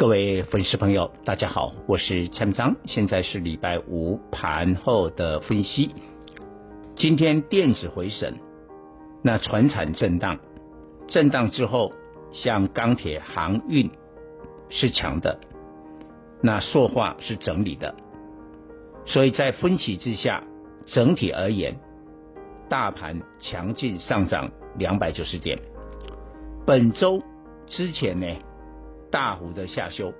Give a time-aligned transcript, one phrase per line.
[0.00, 5.94] 各位粉丝朋友，大家好，我是蔡明彰，现在是礼拜五盘后的分析。
[6.96, 8.40] 今天电子回审，
[9.22, 10.38] 那船产震荡，
[11.06, 11.92] 震荡之后，
[12.32, 13.90] 像钢铁、航运
[14.70, 15.38] 是强的，
[16.40, 17.94] 那塑化是整理的，
[19.04, 20.42] 所以在分歧之下，
[20.86, 21.78] 整体而言，
[22.70, 25.58] 大盘强劲上涨两百九十点。
[26.64, 27.22] 本周
[27.66, 28.26] 之前呢？
[29.10, 30.12] 大幅的下修，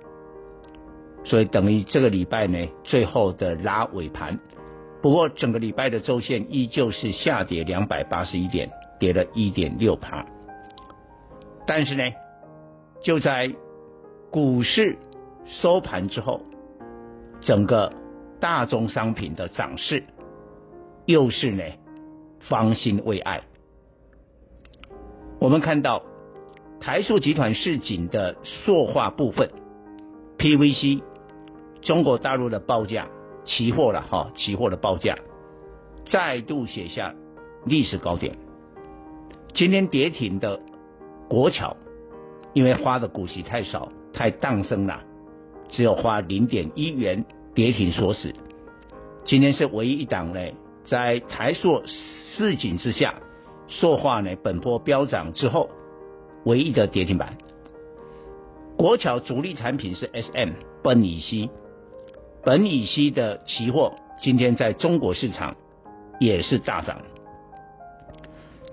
[1.23, 4.37] 所以等于这个礼拜呢，最后的拉尾盘。
[5.01, 10.25] 不过整个礼拜的周线依旧是下跌两百八十一点，跌了一点六趴。
[11.65, 12.03] 但是呢，
[13.01, 13.53] 就在
[14.29, 14.97] 股市
[15.45, 16.41] 收盘之后，
[17.39, 17.93] 整个
[18.39, 20.03] 大宗商品的涨势
[21.05, 21.63] 又是呢
[22.39, 23.41] 方兴未艾。
[25.39, 26.03] 我们看到。
[26.81, 29.51] 台塑集团市井的塑化部分
[30.39, 31.03] ，PVC，
[31.83, 33.05] 中国大陆的报价，
[33.45, 35.15] 期货了哈，期货的报价
[36.05, 37.13] 再度写下
[37.65, 38.35] 历史高点。
[39.53, 40.59] 今天跌停的
[41.29, 41.77] 国桥，
[42.53, 45.03] 因为花的股息太少，太荡生了，
[45.69, 48.33] 只有花零点一元跌停锁死。
[49.23, 50.39] 今天是唯一一档呢，
[50.83, 53.13] 在台塑市井之下，
[53.67, 55.69] 塑化呢本波飙涨之后。
[56.43, 57.37] 唯一的跌停板，
[58.77, 60.51] 国桥主力产品是 SM
[60.83, 61.49] 苯乙烯，
[62.43, 65.55] 苯乙烯的期货今天在中国市场
[66.19, 67.01] 也是大涨，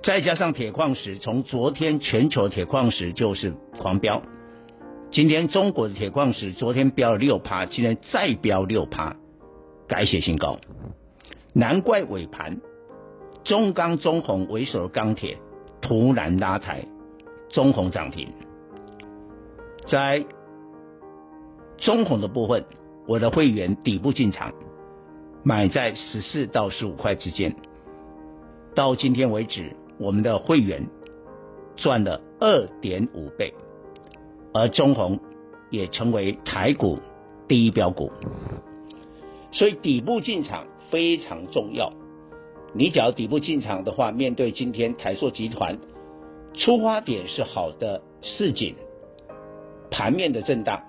[0.02, 4.22] 再加上铁矿石，从昨天全球铁矿石就是狂飙，
[5.10, 9.16] 今天中国的铁矿石昨天飙了六趴，今天再飙六趴，
[9.86, 10.58] 改写新高，
[11.52, 12.60] 难怪尾盘
[13.44, 15.36] 中钢、中红为首的钢铁
[15.82, 16.86] 突然拉抬。
[17.50, 18.28] 中鸿涨停，
[19.86, 20.24] 在
[21.78, 22.64] 中鸿的部分，
[23.06, 24.52] 我的会员底部进场，
[25.42, 27.56] 买在十四到十五块之间。
[28.74, 30.86] 到今天为止，我们的会员
[31.76, 33.54] 赚了二点五倍，
[34.52, 35.18] 而中鸿
[35.70, 36.98] 也成为台股
[37.48, 38.12] 第一标股。
[39.52, 41.92] 所以底部进场非常重要。
[42.74, 45.78] 你只要底部进场的话，面对今天台塑集团。
[46.58, 48.74] 出发点是好的市景，
[49.92, 50.82] 盘面的震荡，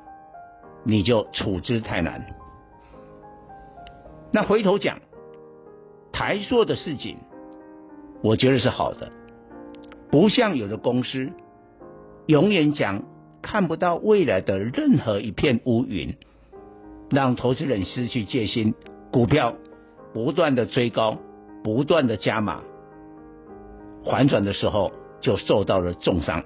[0.84, 2.26] 你就处之泰然。
[4.32, 5.00] 那回头讲，
[6.12, 7.18] 台塑的市景，
[8.24, 9.12] 我觉得是好的，
[10.10, 11.30] 不像有的公司，
[12.26, 13.04] 永远讲
[13.44, 16.18] 看不到未来的任何一片乌云，
[17.12, 18.74] 让投资人失去戒心，
[19.12, 19.54] 股票
[20.16, 21.18] 不断的追高，
[21.64, 22.64] 不断的加码，
[24.04, 24.92] 反转的时候。
[25.22, 26.44] 就受到了重伤，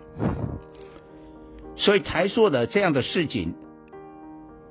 [1.76, 3.54] 所以台塑的这样的事情，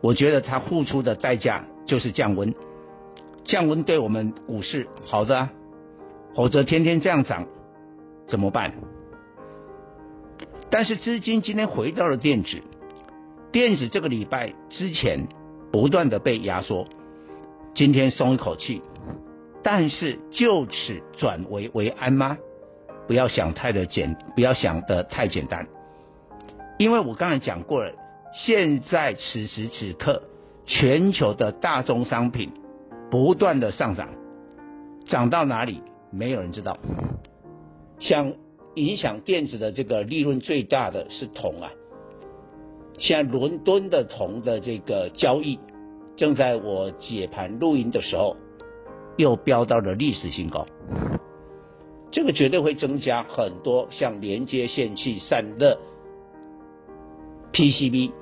[0.00, 2.54] 我觉得他付出的代价就是降温，
[3.44, 5.50] 降温对我们股市好的啊，
[6.34, 7.46] 否则天天这样涨
[8.26, 8.74] 怎么办？
[10.70, 12.62] 但是资金今天回到了电子，
[13.52, 15.28] 电子这个礼拜之前
[15.70, 16.86] 不断的被压缩，
[17.74, 18.80] 今天松一口气，
[19.62, 22.38] 但是就此转危为安吗？
[23.06, 25.66] 不要想太的简，不要想的太简单，
[26.78, 27.92] 因为我刚才讲过了，
[28.32, 30.22] 现在此时此刻，
[30.64, 32.52] 全球的大宗商品
[33.10, 34.08] 不断的上涨，
[35.06, 36.78] 涨到哪里没有人知道。
[37.98, 38.32] 像
[38.74, 41.70] 影响电子的这个利润最大的是铜啊，
[42.98, 45.58] 现在伦敦的铜的这个交易，
[46.16, 48.36] 正在我解盘录音的时候，
[49.16, 50.66] 又飙到了历史新高。
[52.12, 55.78] 这个绝对会增加很多像连接线器散热、
[57.52, 58.12] PCB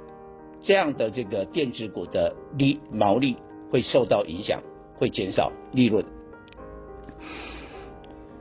[0.63, 3.37] 这样的这个电子股的利毛利
[3.71, 4.63] 会受到影响，
[4.97, 6.05] 会减少利润。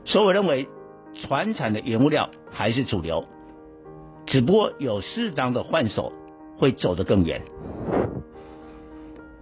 [0.04, 0.68] 所以我认为，
[1.14, 3.24] 传产的原物料还是主流，
[4.26, 6.12] 只不过有适当的换手，
[6.58, 7.42] 会走得更远。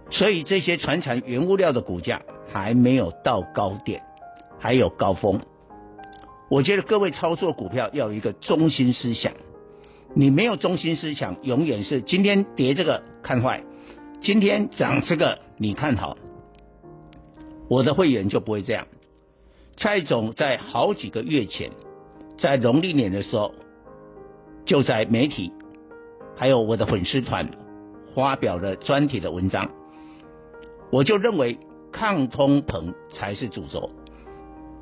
[0.09, 4.01] 所以这些传产原物料的股价还没有到高点，
[4.57, 5.39] 还有高峰。
[6.49, 9.33] 我觉得各位操作股票要有一个中心思想，
[10.15, 13.63] 你没有中心思想，永远是今天跌这个看坏，
[14.21, 16.17] 今天涨这个你看好。
[17.67, 18.87] 我的会员就不会这样。
[19.77, 21.69] 蔡总在好几个月前，
[22.39, 23.53] 在农历年的时候，
[24.65, 25.53] 就在媒体
[26.35, 27.47] 还有我的粉丝团
[28.15, 29.69] 发表了专题的文章，
[30.91, 31.59] 我就认为
[31.91, 33.91] 抗通膨才是主轴。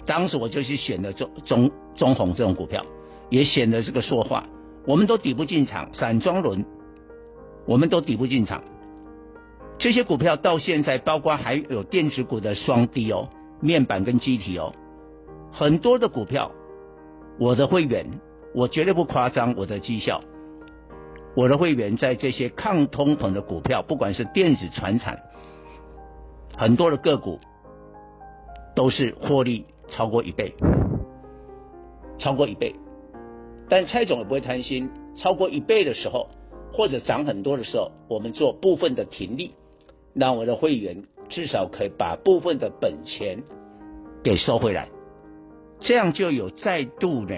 [0.07, 2.83] 当时我就去选了中中中鸿这种股票，
[3.29, 4.45] 也选了这个塑化，
[4.85, 6.65] 我们都底部进场，散装轮，
[7.67, 8.63] 我们都底部进场。
[9.77, 13.27] 这些股票到现在，包括还有电子股的双低哦，
[13.59, 14.73] 面板跟机体哦，
[15.51, 16.51] 很多的股票，
[17.37, 18.07] 我的会员，
[18.55, 20.21] 我绝对不夸张我的绩效，
[21.35, 25.19] 我的会员在这些抗通膨的股票，不管是电子、传产，
[26.57, 27.39] 很多的个股
[28.75, 30.53] 都是获利超过一倍，
[32.19, 32.75] 超过一倍，
[33.69, 36.27] 但蔡总也不会贪心，超过一倍的时候，
[36.73, 39.53] 或者涨很多的时候，我们做部分的停利。
[40.13, 43.43] 让我的会员至少可以把部分的本钱
[44.23, 44.89] 给收回来，
[45.79, 47.35] 这样就有再度呢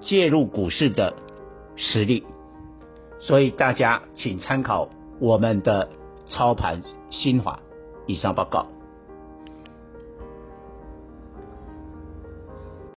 [0.00, 1.14] 介入股市的
[1.74, 2.24] 实力。
[3.18, 4.90] 所以大家请参考
[5.20, 5.88] 我们的
[6.26, 7.60] 操盘心法。
[8.06, 8.77] 以上报告。